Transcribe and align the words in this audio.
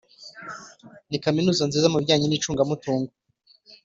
Ni 1.09 1.17
kaminuza 1.25 1.61
nziza 1.69 1.91
mu 1.91 1.97
bijyanye 2.01 2.25
n’icyungamutungo 2.27 3.11